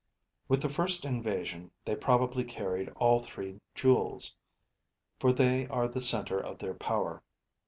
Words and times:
With 0.47 0.63
the 0.63 0.67
first 0.69 1.05
invasion, 1.05 1.69
they 1.85 1.95
probably 1.95 2.43
carried 2.43 2.89
all 2.95 3.19
three 3.19 3.61
jewels, 3.75 4.35
for 5.19 5.31
they 5.31 5.67
are 5.67 5.87
the 5.87 6.01
center 6.01 6.39
of 6.39 6.57
their 6.57 6.73
power. 6.73 7.21